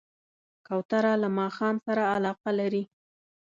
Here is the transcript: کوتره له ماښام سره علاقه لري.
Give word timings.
کوتره 0.67 1.13
له 1.21 1.29
ماښام 1.39 1.75
سره 1.85 2.03
علاقه 2.15 2.51
لري. 2.59 2.83